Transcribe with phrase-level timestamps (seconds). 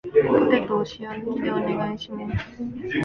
[0.35, 2.27] ポテトを塩抜きでお願いしま
[2.89, 2.97] す